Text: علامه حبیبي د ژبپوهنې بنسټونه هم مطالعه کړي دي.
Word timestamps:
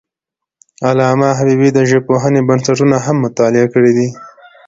علامه 0.87 1.29
حبیبي 1.39 1.69
د 1.73 1.79
ژبپوهنې 1.89 2.41
بنسټونه 2.49 2.97
هم 3.05 3.17
مطالعه 3.25 3.67
کړي 3.73 3.91
دي. 3.97 4.09